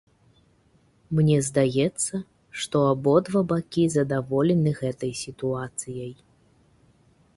[1.17, 2.15] Мне здаецца,
[2.63, 6.11] што абодва бакі задаволены гэтай сітуацыяй.